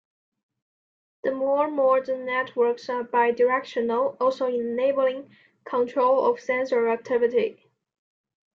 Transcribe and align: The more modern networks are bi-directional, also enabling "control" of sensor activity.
The 1.23 1.31
more 1.31 1.69
modern 1.69 2.25
networks 2.25 2.89
are 2.89 3.03
bi-directional, 3.03 4.17
also 4.19 4.47
enabling 4.47 5.29
"control" 5.63 6.25
of 6.25 6.39
sensor 6.39 6.87
activity. 6.87 7.69